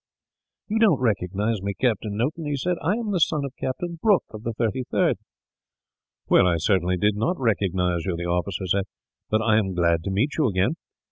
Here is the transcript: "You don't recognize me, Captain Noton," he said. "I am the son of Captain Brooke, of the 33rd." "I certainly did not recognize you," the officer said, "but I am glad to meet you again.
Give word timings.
"You 0.67 0.79
don't 0.79 0.99
recognize 0.99 1.61
me, 1.61 1.75
Captain 1.79 2.17
Noton," 2.17 2.45
he 2.47 2.55
said. 2.57 2.77
"I 2.81 2.93
am 2.95 3.11
the 3.11 3.19
son 3.19 3.45
of 3.45 3.53
Captain 3.59 3.99
Brooke, 4.01 4.23
of 4.31 4.41
the 4.41 4.55
33rd." 4.55 5.17
"I 6.31 6.57
certainly 6.57 6.97
did 6.97 7.15
not 7.15 7.37
recognize 7.39 8.05
you," 8.05 8.15
the 8.17 8.25
officer 8.25 8.65
said, 8.65 8.85
"but 9.29 9.43
I 9.43 9.59
am 9.59 9.75
glad 9.75 10.03
to 10.05 10.09
meet 10.09 10.37
you 10.39 10.47
again. 10.47 10.71